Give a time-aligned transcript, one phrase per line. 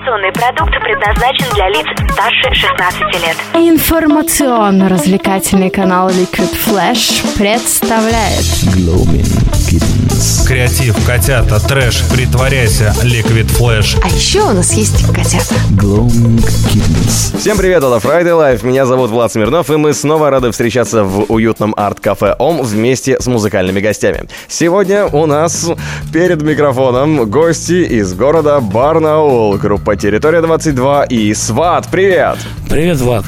[0.00, 3.36] Информационный продукт предназначен для лиц старше 16 лет.
[3.52, 9.28] Информационно-развлекательный канал Liquid Flash представляет Gloaming
[9.68, 10.46] Kittens.
[10.46, 13.98] Креатив, котята, трэш, притворяйся, Liquid Flash.
[14.02, 15.54] А еще у нас есть котята.
[15.72, 16.42] Gloaming
[16.72, 17.36] Kittens.
[17.38, 21.30] Всем привет, это Friday Life, меня зовут Влад Смирнов, и мы снова рады встречаться в
[21.30, 24.24] уютном арт-кафе ОМ вместе с музыкальными гостями.
[24.48, 25.70] Сегодня у нас
[26.12, 31.88] перед микрофоном гости из города Барнаул, группа «Территория 22» и «Сват».
[31.90, 32.38] Привет!
[32.68, 33.24] Привет, Влад.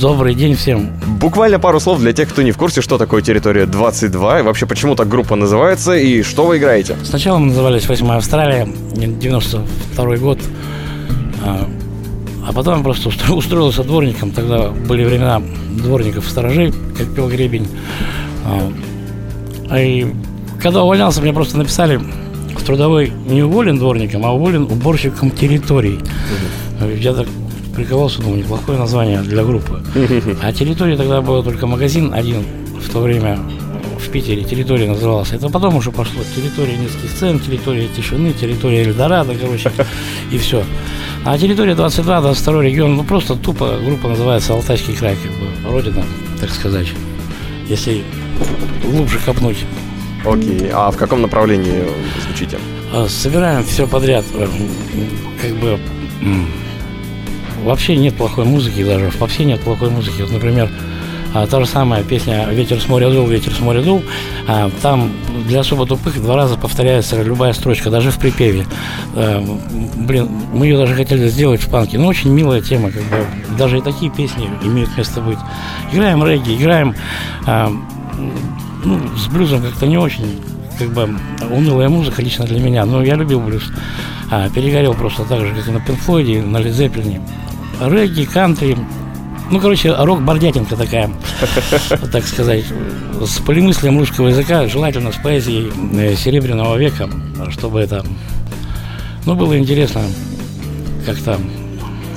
[0.00, 0.90] Добрый день всем.
[1.20, 4.66] Буквально пару слов для тех, кто не в курсе, что такое «Территория 22» и вообще
[4.66, 6.96] почему так группа называется и что вы играете.
[7.04, 10.38] Сначала мы назывались «Восьмая Австралия», 92 год.
[11.44, 11.68] А,
[12.48, 14.30] а потом просто устро- устроился дворником.
[14.32, 15.42] Тогда были времена
[15.76, 17.68] дворников-сторожей, как пел Гребень.
[18.46, 18.72] А,
[19.70, 20.06] а и
[20.62, 22.00] когда увольнялся, мне просто написали
[22.70, 25.98] трудовой не уволен дворником, а уволен уборщиком территорий.
[27.00, 27.26] Я так
[27.74, 29.82] прикололся, думаю, неплохое название для группы.
[30.40, 32.44] А территория тогда был только магазин один
[32.80, 33.40] в то время
[33.98, 35.32] в Питере территория называлась.
[35.32, 36.22] Это потом уже пошло.
[36.36, 39.72] Территория низких цен, территория тишины, территория Эльдорадо, короче,
[40.30, 40.62] и все.
[41.24, 46.04] А территория 22, 22 регион, ну просто тупо группа называется Алтайский край, как бы, родина,
[46.40, 46.86] так сказать.
[47.68, 48.04] Если
[48.84, 49.58] глубже копнуть.
[50.24, 51.84] Окей, а в каком направлении
[52.26, 52.58] звучите?
[52.92, 54.24] А, Собираем все подряд.
[54.34, 54.46] э,
[55.40, 55.78] Как бы
[57.64, 59.10] вообще нет плохой музыки даже.
[59.18, 60.22] Вообще нет плохой музыки.
[60.22, 60.68] Вот, например,
[61.32, 64.02] а, та же самая песня «Ветер с моря дул, ветер с моря дул».
[64.48, 65.10] а, Там
[65.46, 68.66] для особо тупых два раза повторяется любая строчка, даже в припеве.
[69.14, 69.42] А,
[69.96, 71.98] Блин, мы ее даже хотели сделать в панке.
[71.98, 73.24] Но очень милая тема, как бы.
[73.56, 75.38] Даже и такие песни имеют место быть.
[75.92, 76.94] Играем регги, играем
[78.84, 80.40] ну, с блюзом как-то не очень,
[80.78, 81.14] как бы
[81.50, 83.64] унылая музыка лично для меня, но я любил блюз.
[84.30, 87.20] А, перегорел просто так же, как и на Пинфлойде, на Лидзеппелине.
[87.80, 88.76] Регги, кантри,
[89.50, 91.10] ну, короче, рок-бордятинка такая,
[92.12, 92.64] так сказать,
[93.20, 97.10] с полимыслием русского языка, желательно с поэзией э, Серебряного века,
[97.50, 98.04] чтобы это,
[99.26, 100.02] ну, было интересно
[101.04, 101.40] как-то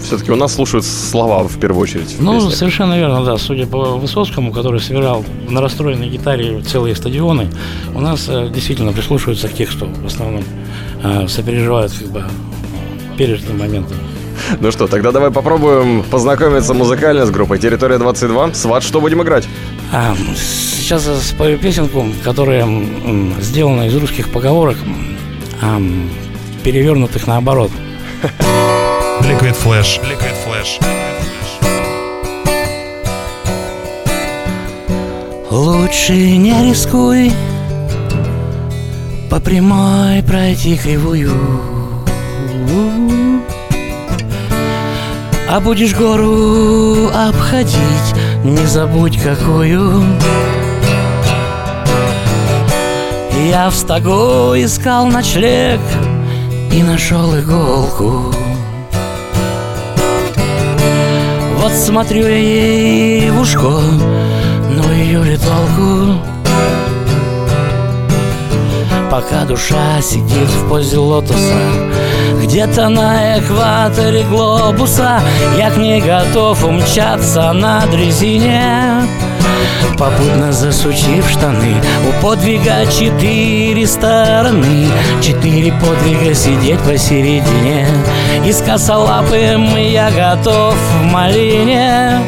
[0.04, 2.12] Все-таки у нас слушают слова в первую очередь.
[2.12, 2.56] в ну, песнях.
[2.56, 3.38] совершенно верно, да.
[3.38, 7.50] Судя по Высоцкому, который собирал на расстроенной гитаре целые стадионы,
[7.96, 10.44] у нас э, действительно прислушиваются к тексту в основном,
[11.04, 12.24] э, сопереживают как бы
[13.18, 13.98] пережитым моментом.
[14.60, 18.54] Ну что, тогда давай попробуем познакомиться музыкально с группой «Территория 22».
[18.56, 19.48] Сват, что будем играть?
[19.92, 22.68] А, сейчас я спою песенку, которая
[23.40, 24.78] сделана из русских поговорок,
[25.62, 26.10] ам,
[26.64, 27.72] перевернутых наоборот.
[29.22, 30.00] Liquid Flash.
[30.02, 30.80] Liquid Flash.
[35.50, 37.32] Лучше не рискуй
[39.30, 41.32] По прямой пройти кривую
[45.48, 50.04] А будешь гору обходить Не забудь какую
[53.48, 55.80] Я в стогу искал ночлег
[56.72, 58.34] И нашел иголку
[61.64, 63.70] Вот смотрю я ей в ушко
[64.70, 66.20] но ее ли толку?
[69.10, 71.56] Пока душа сидит в позе лотоса
[72.42, 75.22] Где-то на экваторе глобуса
[75.58, 79.08] Я к ней готов умчаться на дрезине
[79.98, 81.76] Попутно засучив штаны
[82.08, 84.88] У подвига четыре стороны.
[85.22, 87.88] Четыре подвига сидеть посередине.
[88.46, 92.22] И с косолапым я готов в малине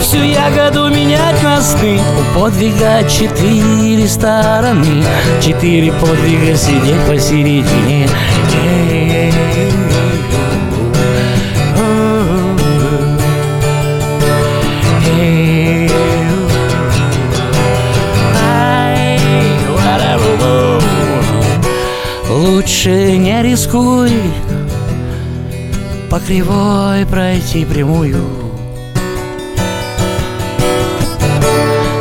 [0.00, 2.00] Всю ягоду менять на сны.
[2.18, 5.04] У подвига четыре стороны.
[5.40, 8.08] Четыре подвига сидеть посередине
[22.44, 24.12] Лучше не рискуй
[26.10, 28.22] По кривой пройти прямую.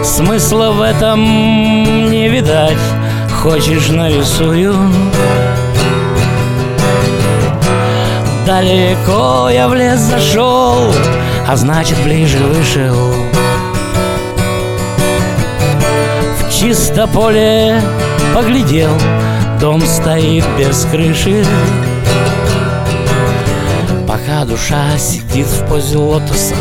[0.04, 1.24] Смысла в этом
[2.12, 2.78] не видать
[3.42, 4.76] Хочешь нарисую.
[8.46, 10.94] Далеко я в лес зашел
[11.48, 13.14] А значит ближе вышел.
[16.38, 17.82] В чисто поле
[18.34, 18.92] поглядел
[19.64, 21.46] Дом стоит без крыши.
[24.06, 26.54] Пока душа сидит в позе лотоса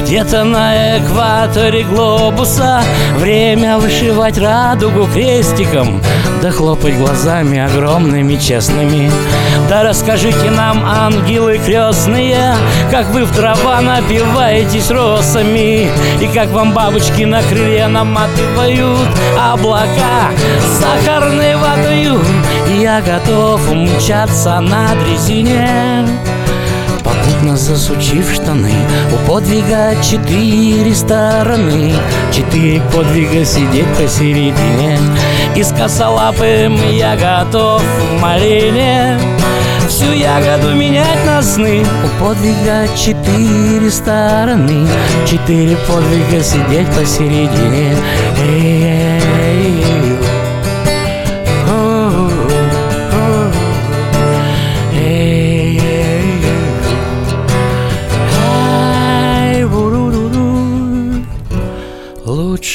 [0.00, 2.82] где-то на экваторе глобуса
[3.16, 6.02] Время вышивать радугу крестиком.
[6.42, 9.10] Да хлопать глазами огромными честными.
[9.68, 12.54] Да расскажите нам, ангелы крестные
[12.90, 15.90] Как вы в дрова напиваетесь росами.
[16.20, 19.08] И как вам бабочки на крылья наматывают
[19.38, 20.30] Облака
[20.80, 22.20] сахарной водою.
[22.80, 25.99] Я готов умчаться на дрезине
[27.70, 28.72] засучив штаны
[29.12, 31.92] У подвига четыре стороны
[32.32, 34.98] Четыре подвига сидеть посередине
[35.54, 39.18] И с косолапым я готов в малине.
[39.88, 41.84] Всю ягоду менять на сны.
[42.04, 44.88] У подвига четыре стороны
[45.28, 47.94] Четыре подвига сидеть посередине
[48.36, 49.19] Эй-эй-эй.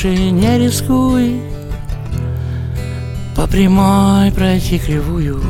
[0.06, 1.42] Лучше не рискуй
[3.36, 5.42] По прямой пройти кривую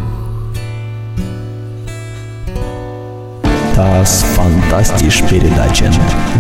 [3.76, 5.92] Das Fantastisch передача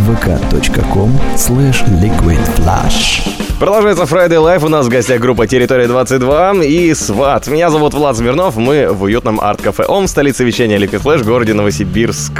[0.07, 3.27] vk.com slash liquidflash
[3.59, 4.65] Продолжается Friday Life.
[4.65, 7.47] У нас в гостях группа Территория 22 и Сват.
[7.47, 8.55] Меня зовут Влад Смирнов.
[8.55, 12.31] Мы в уютном арт-кафе ОМ, столице вещания Liquid Flash, городе Новосибирск.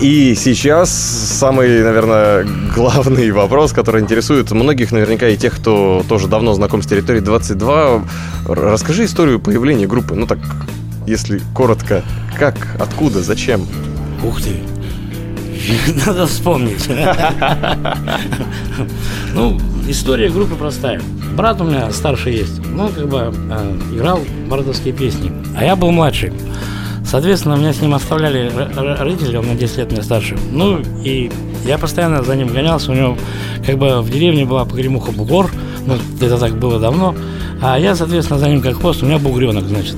[0.00, 2.46] И сейчас самый, наверное,
[2.76, 8.02] главный вопрос, который интересует многих, наверняка и тех, кто тоже давно знаком с Территорией 22.
[8.46, 10.14] Расскажи историю появления группы.
[10.14, 10.38] Ну так,
[11.08, 12.04] если коротко,
[12.38, 13.66] как, откуда, зачем?
[14.24, 14.56] Ух ты
[16.06, 16.88] Надо вспомнить
[19.34, 21.00] Ну, история группы простая
[21.36, 25.90] Брат у меня старший есть Ну, как бы э, играл бардовские песни А я был
[25.90, 26.32] младший
[27.08, 30.36] Соответственно, меня с ним оставляли родители, он на 10 лет меня старше.
[30.52, 31.32] Ну, и
[31.64, 32.92] я постоянно за ним гонялся.
[32.92, 33.16] У него,
[33.64, 35.50] как бы, в деревне была погремуха бугор.
[35.86, 37.14] Ну, это так было давно.
[37.62, 39.02] А я, соответственно, за ним как хвост.
[39.02, 39.96] У меня бугренок, значит.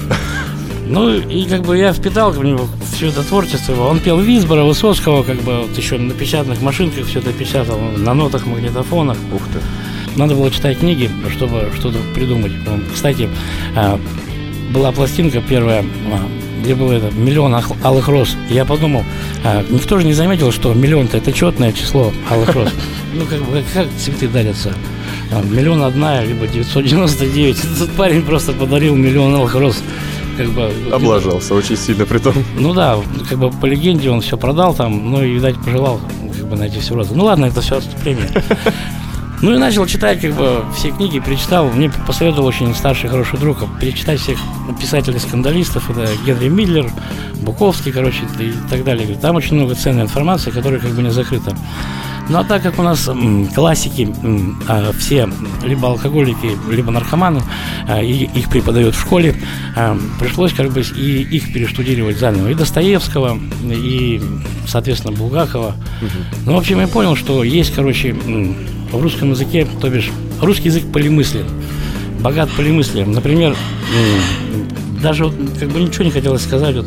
[0.91, 3.73] Ну, и как бы я впитал в него все это творчество.
[3.73, 3.87] его.
[3.87, 8.13] Он пел Висбора, Высоцкого, как бы вот еще на печатных машинках все это печатал, на
[8.13, 9.17] нотах, магнитофонах.
[9.33, 9.61] Ух ты.
[10.19, 12.51] Надо было читать книги, чтобы что-то придумать.
[12.93, 13.29] Кстати,
[13.77, 14.01] а,
[14.73, 16.29] была пластинка первая, а,
[16.63, 17.55] где было это миллион
[17.85, 18.37] алых роз.
[18.49, 19.05] Я подумал,
[19.45, 22.69] а, никто же не заметил, что миллион-то это четное число алых роз.
[23.13, 24.73] Ну, как бы, как цветы дарятся.
[25.51, 27.59] Миллион одна, либо 999.
[27.77, 29.83] Этот парень просто подарил миллион алых роз.
[30.41, 32.35] Как бы, Облажался очень сильно при том.
[32.59, 32.97] ну да,
[33.29, 36.01] как бы по легенде он все продал там, ну и, видать, пожелал
[36.35, 37.15] как бы найти все розы.
[37.15, 38.29] Ну ладно, это все отступление.
[39.43, 41.71] Ну и начал читать как бы все книги, перечитал.
[41.71, 44.39] Мне посоветовал очень старший хороший друг перечитать всех
[44.79, 45.89] писателей-скандалистов.
[45.89, 46.91] Это Генри Миллер,
[47.41, 49.17] Буковский, короче, и так далее.
[49.17, 51.57] Там очень много ценной информации, которая как бы не закрыта.
[52.31, 53.11] Ну а так как у нас
[53.56, 54.09] классики
[54.69, 55.29] а, все
[55.65, 57.43] либо алкоголики, либо наркоманы,
[57.88, 59.35] а, и их преподают в школе,
[59.75, 62.49] а, пришлось как бы и их перештудировать заново.
[62.49, 64.23] И Достоевского, и,
[64.69, 65.75] соответственно, Булгакова.
[66.47, 70.11] Ну, в общем, я понял, что есть, короче, в русском языке, то бишь,
[70.41, 71.47] русский язык полимыслен,
[72.21, 73.11] богат полимыслием.
[73.11, 73.56] Например,
[75.03, 76.87] даже как бы ничего не хотелось сказать, вот,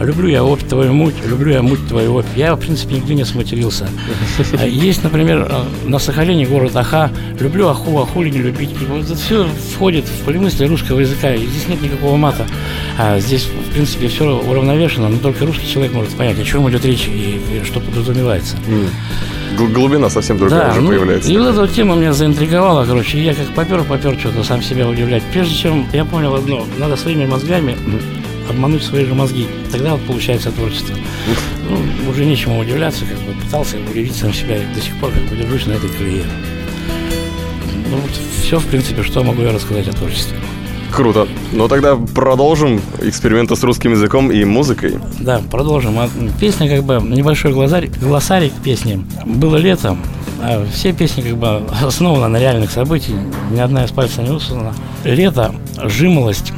[0.00, 2.26] люблю я опь твою муть, люблю я муть твою опь.
[2.36, 3.88] Я, в принципе, нигде не сматерился.
[4.58, 7.10] А Есть, например, э, на Сахалине город Аха,
[7.40, 8.70] люблю Аху, а хули не любить.
[9.02, 12.46] Это все входит в полимыслие русского языка, и здесь нет никакого мата.
[12.98, 16.84] А здесь, в принципе, все уравновешено, но только русский человек может понять, о чем идет
[16.84, 18.56] речь и, и что подразумевается.
[19.56, 21.30] Гл- Глубина совсем другая уже ну, появляется.
[21.30, 23.18] И вот эта вот тема меня заинтриговала, короче.
[23.18, 25.22] И я как попер, попер что-то сам себя удивлять.
[25.32, 27.76] Прежде чем я понял одно, надо своими мозгами
[28.48, 29.46] обмануть свои же мозги.
[29.72, 30.94] Тогда вот получается творчество.
[31.68, 35.22] Ну, уже нечему удивляться, как бы пытался удивить сам себя и до сих пор как
[35.24, 36.24] бы держусь на этой колее.
[37.90, 38.10] Ну, вот
[38.42, 40.36] все, в принципе, что могу я рассказать о творчестве.
[40.94, 41.26] Круто.
[41.50, 44.94] Ну тогда продолжим эксперименты с русским языком и музыкой.
[45.18, 45.98] Да, продолжим.
[45.98, 46.08] А,
[46.40, 49.04] Песня, как бы, небольшой глазарь, глоссарий к песне.
[49.26, 49.96] Было лето,
[50.40, 53.18] а все песни, как бы, основаны на реальных событиях.
[53.50, 54.72] Ни одна из пальца не высунута.
[55.02, 56.52] Лето, жимолость,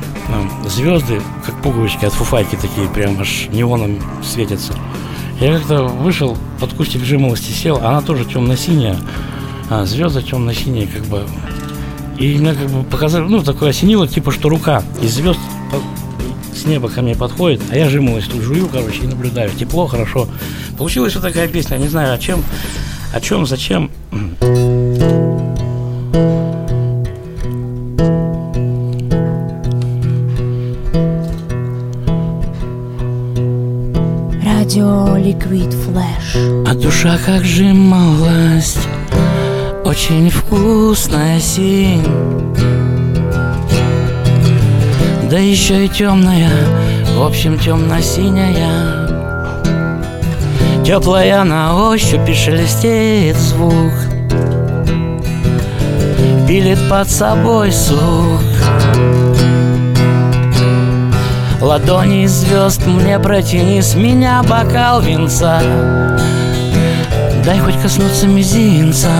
[0.68, 4.74] звезды, как пуговички от фуфайки такие, прям аж неоном светятся.
[5.40, 8.96] Я как-то вышел, под кустик жимолости сел, она тоже темно-синяя,
[9.68, 11.24] а звезды темно-синие, как бы.
[12.18, 15.38] И мне как бы показали, ну, такое осенило, типа, что рука из звезд
[16.54, 19.50] с неба ко мне подходит, а я жимолость тут жую, короче, и наблюдаю.
[19.50, 20.26] Тепло, хорошо.
[20.78, 22.42] Получилась вот такая песня, не знаю, о чем,
[23.12, 23.90] о чем, зачем.
[34.66, 36.34] Радио Ликвид Флэш.
[36.66, 38.88] А душа как же малость
[39.84, 42.04] Очень вкусная синь.
[45.30, 46.50] Да еще и темная
[47.16, 49.06] В общем темно-синяя.
[50.84, 53.92] Теплая на ощупь и шелестеет звук.
[56.48, 58.55] Пилит под собой сук
[61.60, 65.62] Ладони звезд мне протяни с меня бокал винца
[67.44, 69.10] Дай хоть коснуться мизинца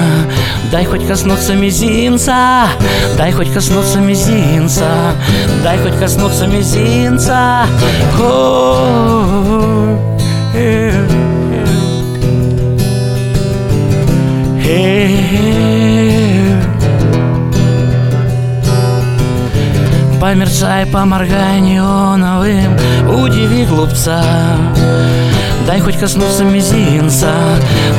[0.71, 2.69] Дай хоть коснуться мизинца
[3.17, 5.15] Дай хоть коснуться мизинца
[5.63, 7.67] Дай хоть коснуться мизинца.
[8.21, 9.99] О,
[10.55, 10.93] э,
[14.65, 15.97] э, э.
[20.21, 21.61] Померцай, поморгай
[22.47, 22.77] неоновым
[23.09, 24.23] Удиви глупца.
[25.67, 27.33] Дай хоть коснуться мизинца.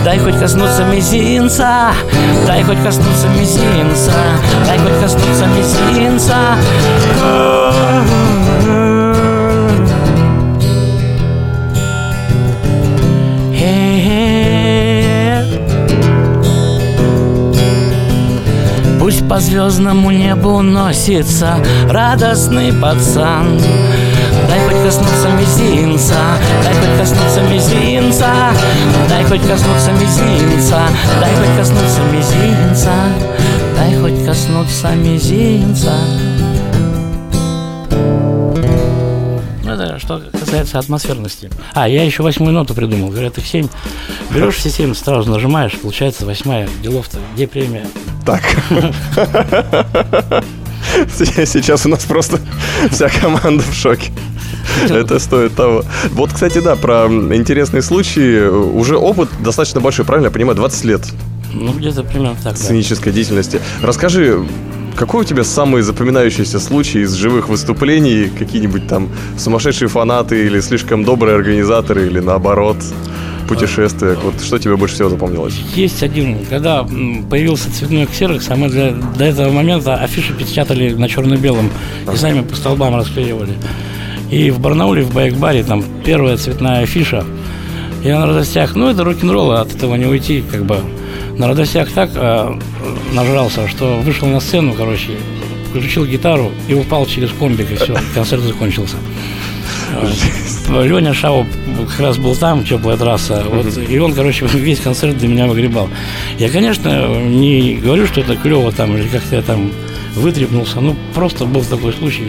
[0.04, 1.92] Дай хоть коснуться мизинца.
[2.46, 4.14] Дай хоть коснуться мизинца.
[4.66, 6.36] Дай хоть коснуться мизинца.
[19.00, 21.56] Пусть по звездному небу носится
[21.90, 23.60] радостный пацан
[24.48, 26.16] Дай хоть коснуться мизинца,
[26.64, 28.54] дай хоть коснуться мизинца
[29.10, 30.88] Дай хоть коснуться мизинца,
[31.20, 32.94] дай хоть коснуться мизинца
[33.76, 35.94] Дай хоть коснуться мизинца
[39.64, 41.50] Ну, Это что касается атмосферности.
[41.74, 43.10] А, я еще восьмую ноту придумал.
[43.10, 43.68] Говорят, их семь.
[44.32, 46.70] Берешь все семь, сразу нажимаешь, получается восьмая.
[46.82, 47.86] Делов-то, где премия?
[48.26, 48.44] Так.
[51.18, 52.40] Сейчас у нас просто
[52.92, 54.12] вся команда в шоке.
[54.90, 55.84] Это стоит того.
[56.12, 58.48] Вот, кстати, да, про интересные случаи.
[58.48, 61.02] Уже опыт достаточно большой, правильно я понимаю, 20 лет
[61.54, 62.60] Ну, где-то примерно так, да.
[62.60, 63.60] сценической деятельности.
[63.82, 64.46] Расскажи,
[64.96, 68.30] какой у тебя самый запоминающийся случай из живых выступлений?
[68.38, 72.78] Какие-нибудь там сумасшедшие фанаты или слишком добрые организаторы, или наоборот,
[73.48, 74.18] путешествия?
[74.24, 75.54] Вот что тебе больше всего запомнилось?
[75.76, 81.08] Есть один, когда появился цветной ксерокс, а мы для, до этого момента афиши печатали на
[81.08, 81.70] черно-белом
[82.12, 83.54] и сами по столбам расклеивали.
[84.30, 87.26] И в Барнауле, в Байк-баре, там первая цветная афиша.
[88.04, 90.80] Я на радостях, ну это рок-н-ролл, от этого не уйти, как бы.
[91.38, 92.58] На радостях так а,
[93.14, 95.12] нажрался, что вышел на сцену, короче,
[95.70, 98.98] включил гитару и упал через комбик, и все, концерт закончился.
[100.70, 101.46] Леня Шау
[101.90, 105.90] как раз был там, теплая трасса, вот, и он, короче, весь концерт для меня выгребал.
[106.38, 109.72] Я, конечно, не говорю, что это клево там, или как-то я там
[110.16, 112.28] вытрепнулся, ну, просто был такой случай,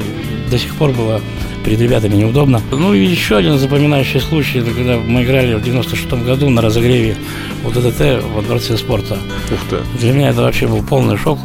[0.50, 1.20] до сих пор было
[1.68, 2.62] перед ребятами неудобно.
[2.70, 7.14] Ну, и еще один запоминающий случай, это когда мы играли в 96 году на разогреве
[7.62, 9.18] вот ДТТ во Дворце спорта.
[9.52, 9.76] Ух ты.
[9.98, 11.38] Для меня это вообще был полный шок.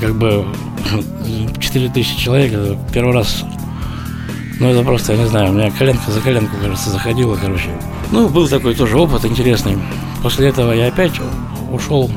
[0.00, 0.46] Как бы
[1.58, 3.44] 4000 человек, это первый раз
[4.60, 7.70] ну, это просто, я не знаю, у меня коленка за коленку, кажется, заходила, короче.
[8.12, 9.76] Ну, был такой тоже опыт интересный.
[10.22, 11.14] После этого я опять
[11.72, 12.12] ушел,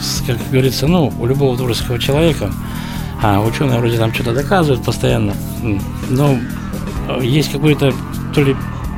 [0.00, 2.50] с, как говорится, ну, у любого творческого человека,
[3.22, 5.34] а ученые вроде там что-то доказывают постоянно,
[6.10, 6.38] но
[7.08, 7.92] э, есть какое-то
[8.34, 8.56] то ли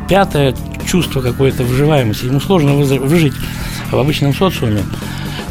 [0.09, 0.55] пятое
[0.87, 2.27] чувство какое-то выживаемости.
[2.27, 3.35] Ему сложно выжить
[3.91, 4.83] в обычном социуме.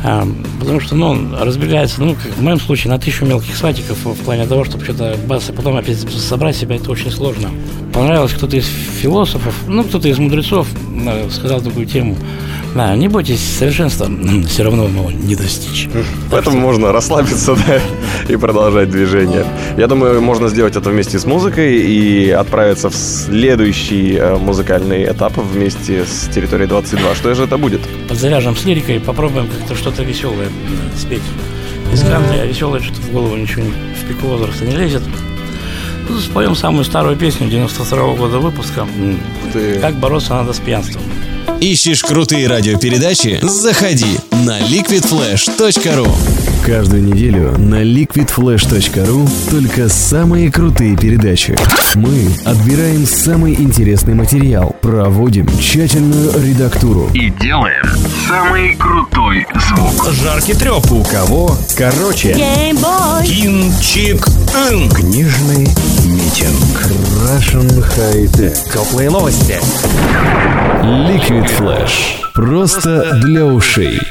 [0.03, 0.27] А,
[0.59, 4.23] потому что, ну, он разбегается, ну, как в моем случае, на тысячу мелких сватиков в
[4.23, 7.49] плане того, чтобы что-то бац, а потом опять собрать себя, это очень сложно.
[7.93, 10.67] Понравилось кто-то из философов, ну, кто-то из мудрецов
[11.05, 12.15] э, сказал такую тему.
[12.75, 14.07] Да, не бойтесь совершенства,
[14.47, 15.87] все равно его не достичь.
[16.29, 17.79] Поэтому можно расслабиться, да,
[18.27, 19.45] и продолжать движение.
[19.77, 25.37] Я думаю, можно сделать это вместе с музыкой и отправиться в следующий э, музыкальный этап
[25.37, 27.15] вместе с территорией 22.
[27.15, 27.81] Что же это будет?
[28.07, 31.23] Подзаряжем с лирикой, попробуем как-то что-то веселое э, спеть.
[31.93, 35.03] Из кантри, а веселое что-то в голову ничего не, в пику возраста не лезет.
[36.09, 38.85] Ну, споем самую старую песню 92 года выпуска.
[39.53, 39.79] Ты...
[39.79, 41.01] Как бороться надо с пьянством.
[41.59, 43.39] Ищешь крутые радиопередачи?
[43.41, 51.55] Заходи на liquidflash.ru Каждую неделю на liquidflash.ru только самые крутые передачи.
[51.95, 57.09] Мы отбираем самый интересный материал, проводим тщательную редактуру.
[57.13, 57.85] И делаем
[58.27, 60.11] самый крутой звук.
[60.11, 60.91] Жаркий треп.
[60.91, 62.33] У кого короче.
[62.33, 64.27] Кинчик.
[64.69, 64.89] Ин.
[64.89, 65.69] Книжный
[66.03, 66.85] митинг.
[67.23, 68.57] Russian High Tech.
[68.73, 69.57] Теплые новости.
[70.83, 72.17] Liquid Flash.
[72.33, 74.01] Просто для ушей.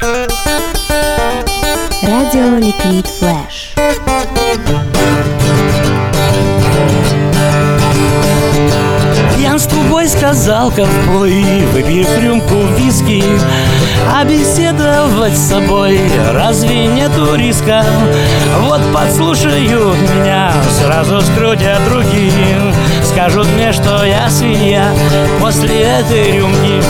[2.07, 3.05] Радио Ликвид.
[9.37, 13.21] Я Нас с тобой сказал ковбой Выпив рюмку виски
[14.09, 15.99] А беседовать с собой
[16.31, 17.83] Разве нету риска?
[18.61, 22.31] Вот подслушают меня Сразу скрутят руки
[23.03, 24.93] Скажут мне, что я свинья
[25.41, 26.81] После этой рюмки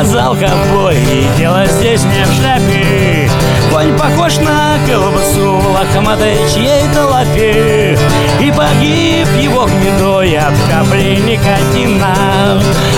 [0.00, 3.30] сказал ковбой И дело здесь не в шляпе
[3.70, 7.98] Конь похож на колбасу Лохматой чьей-то лапе.
[8.40, 12.14] И погиб его гнедой От капли никотина.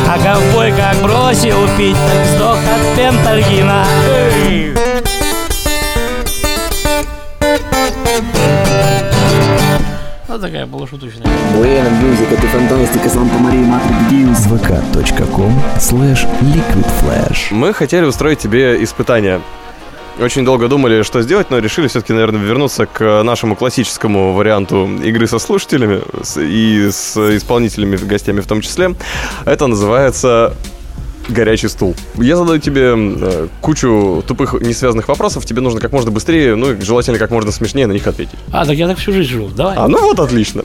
[0.08, 3.84] А ковбой как бросил пить Так сдох от пентальгина.
[4.08, 4.91] Эй!
[10.32, 11.26] Вот такая полушуточная.
[11.54, 14.38] Buena music, это фантастика, Santa María Madre de Dios.
[14.46, 17.48] vk.com slash liquidflash.
[17.50, 19.42] Мы хотели устроить тебе испытание.
[20.18, 25.26] Очень долго думали, что сделать, но решили все-таки, наверное, вернуться к нашему классическому варианту игры
[25.26, 26.00] со слушателями
[26.38, 28.94] и с исполнителями, гостями в том числе.
[29.44, 30.54] Это называется
[31.28, 31.94] горячий стул.
[32.16, 35.44] Я задаю тебе э, кучу тупых, несвязанных вопросов.
[35.44, 38.38] Тебе нужно как можно быстрее, ну и желательно как можно смешнее на них ответить.
[38.52, 39.48] А, так я так всю жизнь живу.
[39.48, 39.76] Давай.
[39.76, 40.62] А, ну вот отлично.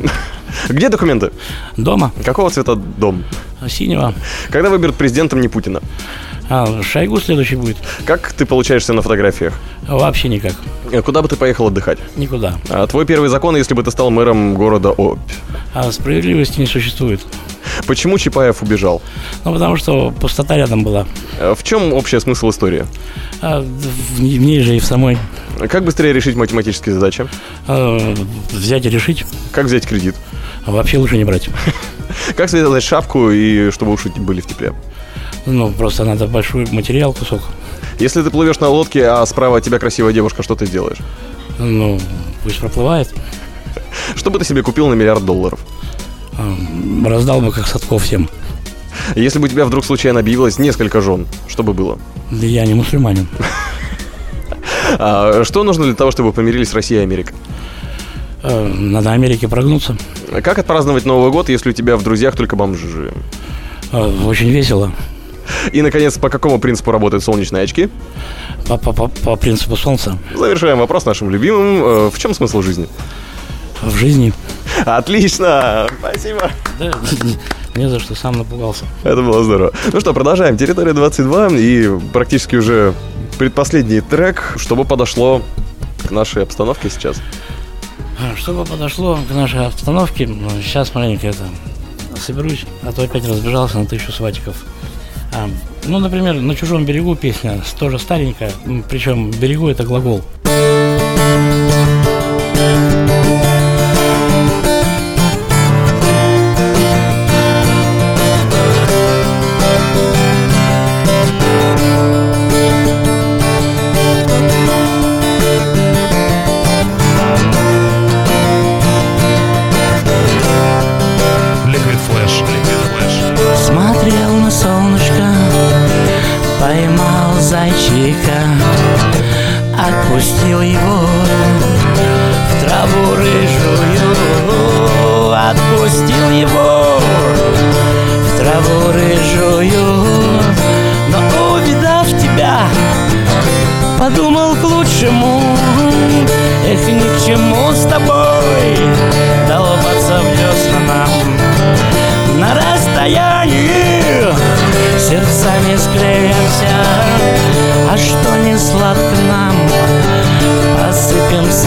[0.69, 1.31] Где документы?
[1.77, 2.11] Дома.
[2.23, 3.23] Какого цвета дом?
[3.67, 4.13] Синего.
[4.49, 5.81] Когда выберут президентом не Путина?
[6.49, 7.77] А, Шойгу следующий будет.
[8.05, 9.53] Как ты получаешься на фотографиях?
[9.87, 10.53] Вообще никак.
[10.91, 11.99] Э, Куда бы ты поехал отдыхать?
[12.15, 12.55] Никуда.
[12.69, 15.19] А твой первый закон, если бы ты стал мэром города Обь.
[15.73, 17.21] А справедливости не существует.
[17.85, 19.01] Почему Чапаев убежал?
[19.43, 21.05] Ну, потому что пустота рядом была.
[21.39, 22.85] Э, В чем общий смысл истории?
[23.41, 25.17] А в, ней- в ней же и в самой.
[25.69, 27.27] Как быстрее решить математические задачи?
[27.67, 28.15] А,
[28.51, 29.25] взять и решить.
[29.51, 30.15] Как взять кредит?
[30.65, 31.49] А вообще лучше не брать.
[32.37, 34.73] Как связать шапку и чтобы уши были в тепле?
[35.47, 37.41] Ну, просто надо большой материал, кусок.
[37.99, 40.97] Если ты плывешь на лодке, а справа от тебя красивая девушка, что ты сделаешь?
[41.57, 41.99] Ну,
[42.43, 43.11] пусть проплывает.
[44.15, 45.59] Что бы ты себе купил на миллиард долларов?
[47.05, 48.29] Раздал бы как Садков всем.
[49.15, 51.97] Если бы у тебя вдруг случайно объявилось несколько жен, что бы было?
[52.29, 53.27] Да я не мусульманин.
[54.99, 57.33] А что нужно для того, чтобы помирились Россия и Америка?
[58.41, 59.97] Надо Америке прогнуться.
[60.41, 63.11] Как отпраздновать Новый год, если у тебя в друзьях только бомжи?
[63.91, 64.91] А, Очень весело.
[65.71, 67.89] И, наконец, по какому принципу работают солнечные очки?
[68.67, 70.17] По, по- по- по принципу солнца.
[70.35, 71.83] Завершаем вопрос нашим любимым.
[71.83, 72.87] Э, В чем смысл жизни?
[73.81, 74.33] В жизни.
[74.85, 75.87] Отлично!
[75.99, 76.51] Спасибо!
[76.79, 76.91] Да,
[77.75, 78.85] не за что, сам напугался.
[79.03, 79.71] Это было здорово.
[79.93, 80.57] Ну что, продолжаем.
[80.57, 82.93] Территория 22 и практически уже
[83.37, 85.43] предпоследний трек, чтобы подошло
[86.07, 87.21] к нашей обстановке сейчас.
[88.35, 91.43] Чтобы подошло к нашей обстановке, ну, сейчас маленько это
[92.19, 94.55] соберусь, а то опять разбежался на тысячу сватиков.
[95.37, 95.47] А,
[95.85, 98.51] ну, например, на чужом берегу песня тоже старенькая,
[98.89, 100.23] причем берегу это глагол.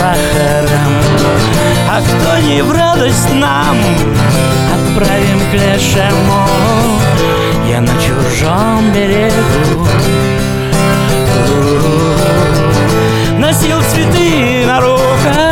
[0.00, 0.94] Сахаром.
[1.88, 3.76] А кто не в радость нам
[4.74, 6.46] Отправим к лешему.
[7.68, 9.86] Я на чужом берегу.
[13.38, 15.49] Носил цветы на руках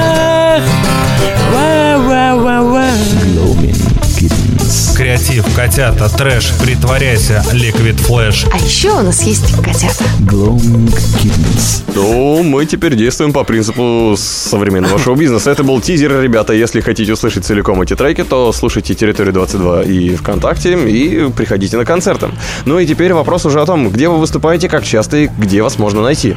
[5.18, 8.48] Креатив, котята, трэш, притворяйся, Liquid Flash.
[8.52, 10.04] А еще у нас есть котята.
[10.20, 10.86] Glowing
[11.20, 11.82] Kittens.
[11.92, 15.50] Ну, мы теперь действуем по принципу современного шоу-бизнеса.
[15.50, 16.52] Это был тизер, ребята.
[16.52, 21.84] Если хотите услышать целиком эти треки, то слушайте «Территорию 22» и ВКонтакте, и приходите на
[21.84, 22.28] концерты.
[22.64, 25.78] Ну и теперь вопрос уже о том, где вы выступаете, как часто и где вас
[25.78, 26.36] можно найти.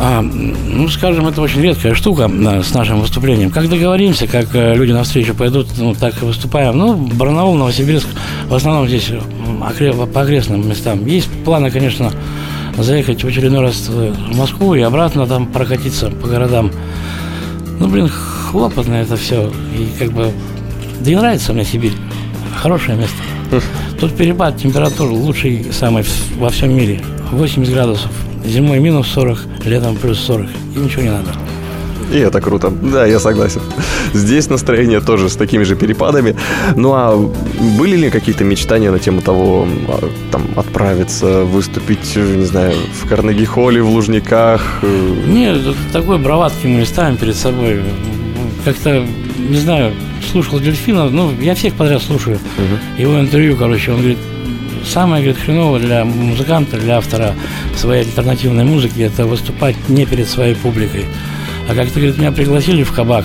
[0.00, 3.50] А, ну, скажем, это очень редкая штука да, с нашим выступлением.
[3.50, 6.76] Как договоримся, как э, люди навстречу пойдут, ну, так и выступаем.
[6.76, 8.08] Ну, Барнаул, Новосибирск,
[8.48, 9.10] в основном здесь
[9.60, 11.06] окре- по окрестным местам.
[11.06, 12.12] Есть планы, конечно,
[12.76, 16.72] заехать в очередной раз в Москву и обратно там прокатиться по городам.
[17.78, 19.52] Ну, блин, хлопотно это все.
[19.78, 20.32] И как бы...
[21.00, 21.94] Да и нравится мне Сибирь.
[22.60, 23.16] Хорошее место.
[24.00, 26.04] Тут перепад температур лучший самый
[26.36, 27.00] во всем мире.
[27.30, 28.10] 80 градусов.
[28.44, 30.46] Зимой минус 40, летом плюс 40.
[30.76, 31.30] И ничего не надо.
[32.12, 32.70] И это круто.
[32.70, 33.60] Да, я согласен.
[34.12, 36.36] Здесь настроение тоже с такими же перепадами.
[36.76, 37.16] Ну а
[37.78, 43.82] были ли какие-то мечтания на тему того, а, там, отправиться, выступить, не знаю, в Карнеги-холле,
[43.82, 44.82] в Лужниках?
[45.26, 45.58] Нет,
[45.92, 47.82] такой браватки мы не ставим перед собой.
[48.64, 49.04] Как-то,
[49.38, 49.92] не знаю,
[50.30, 52.36] слушал Дельфина, ну, я всех подряд слушаю.
[52.36, 53.02] Угу.
[53.02, 54.18] Его интервью, короче, он говорит,
[54.84, 57.34] самое, говорит, хреново для музыканта, для автора
[57.76, 61.06] своей альтернативной музыки, это выступать не перед своей публикой.
[61.68, 63.24] А как-то, говорит, меня пригласили в кабак.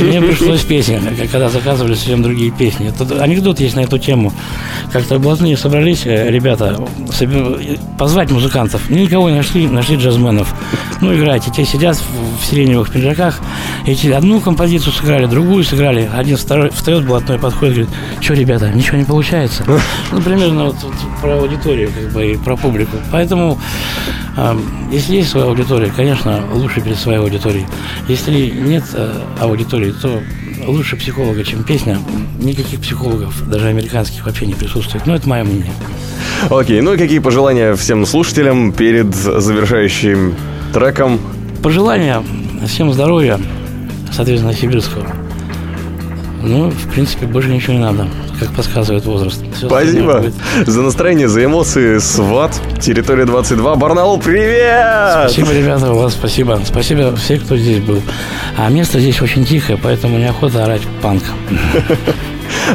[0.00, 2.92] Мне пришлось песня, когда заказывали совсем другие песни.
[2.96, 4.32] Тут анекдот есть на эту тему.
[4.92, 6.76] Как-то Блатные собрались э, ребята
[7.98, 8.90] позвать музыкантов.
[8.90, 10.54] Никого не нашли, нашли джазменов.
[11.00, 11.50] Ну, играйте.
[11.50, 13.40] Те сидят в сиреневых пиджаках.
[13.86, 16.10] Эти одну композицию сыграли, другую сыграли.
[16.12, 19.64] Один второй встает блатной, подходит, говорит, что, ребята, ничего не получается.
[20.10, 22.96] Ну, примерно вот, вот про аудиторию, как бы, и про публику.
[23.12, 24.23] Поэтому, э,
[24.90, 27.66] если есть своя аудитория, конечно, лучше перед своей аудиторией.
[28.08, 30.20] Если нет э, аудитории, то
[30.66, 31.98] лучше психолога, чем песня.
[32.40, 35.06] Никаких психологов, даже американских, вообще не присутствует.
[35.06, 35.72] Но это мое мнение.
[36.50, 40.34] Окей, ну и какие пожелания всем слушателям перед завершающим
[40.72, 41.20] треком?
[41.62, 42.22] Пожелания
[42.66, 43.38] всем здоровья,
[44.12, 45.23] соответственно, сибирского.
[46.46, 48.06] Ну, в принципе, больше ничего не надо,
[48.38, 49.42] как подсказывает возраст.
[49.56, 50.22] Все Спасибо
[50.66, 51.98] за настроение, за эмоции.
[51.98, 55.30] Сват, территория 22, Барнаул, привет!
[55.30, 56.60] Спасибо, ребята, у вас спасибо.
[56.64, 58.02] Спасибо всем, кто здесь был.
[58.58, 61.22] А место здесь очень тихое, поэтому неохота орать панк.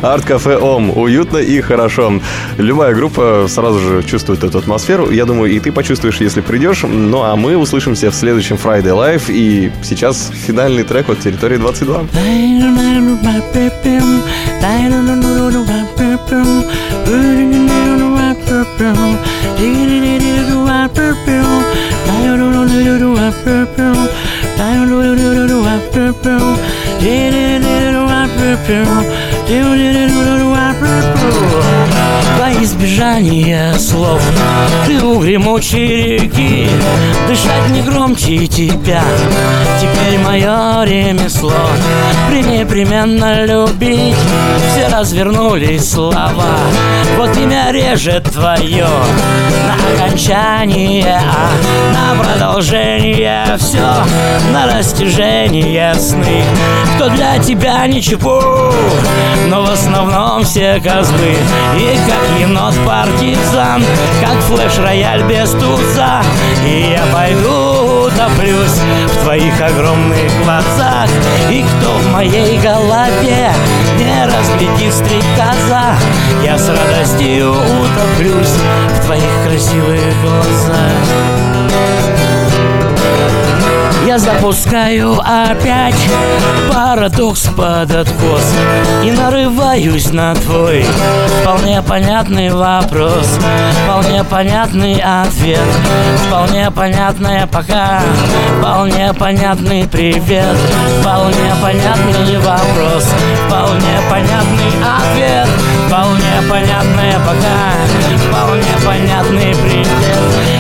[0.02, 0.98] Арт-кафе ОМ.
[0.98, 2.14] Уютно и хорошо.
[2.58, 5.10] Любая группа сразу же чувствует эту атмосферу.
[5.10, 6.84] Я думаю, и ты почувствуешь, если придешь.
[6.84, 9.24] Ну, а мы услышимся в следующем Friday Live.
[9.30, 12.04] И сейчас финальный трек от территории 22.
[32.38, 34.22] Во избежание слов
[34.86, 36.70] Ты у гремучей реки
[37.28, 39.04] Дышать не громче тебя.
[39.82, 41.52] Теперь мое ремесло
[42.30, 44.16] Пренепременно любить.
[44.72, 46.32] Все развернулись слова
[47.18, 48.88] Вот имя режет твое
[49.68, 51.50] На окончание, а
[51.94, 52.24] на
[52.60, 53.58] продолжение.
[53.58, 54.04] Все
[54.52, 56.44] на растяжение сны.
[56.96, 58.74] Кто для тебя ничего
[59.48, 61.38] Но в основном все козлы.
[61.78, 63.82] И как енот партизан
[64.20, 66.22] Как флеш-рояль без туза.
[66.66, 71.10] И я пойду утоплюсь В твоих огромных глазах.
[71.50, 73.54] И кто в моей голове
[73.98, 75.96] Не разглядит стрекоза
[76.44, 78.58] Я с радостью утоплюсь
[78.96, 81.99] В твоих красивых глазах
[84.06, 85.96] я запускаю опять
[86.74, 88.54] парадокс под откос
[89.04, 90.86] И нарываюсь на твой
[91.42, 93.28] вполне понятный вопрос
[93.84, 95.60] Вполне понятный ответ
[96.28, 98.02] Вполне понятное пока
[98.60, 100.56] Вполне понятный привет
[101.02, 103.06] Вполне понятный вопрос
[103.48, 105.48] Вполне понятный ответ
[105.88, 107.60] Вполне понятное пока
[108.30, 109.88] Вполне понятный привет.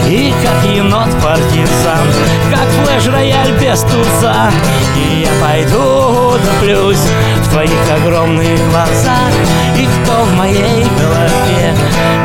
[0.07, 2.07] И как енот партизан
[2.51, 4.51] Как флеш-рояль рояль без туза
[4.95, 7.05] И я пойду утоплюсь
[7.43, 9.31] в твоих огромных глазах
[9.77, 11.75] И кто в моей голове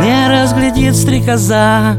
[0.03, 1.97] не разглядит стрекоза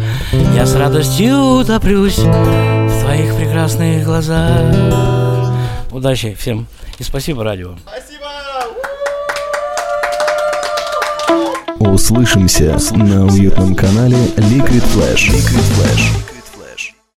[0.54, 4.74] Я с радостью утоплюсь в твоих прекрасных глазах
[5.92, 7.76] Удачи всем и спасибо радио.
[7.86, 8.26] Спасибо!
[11.78, 15.30] Услышимся на уютном канале Liquid Flash.
[15.30, 16.25] Liquid Flash.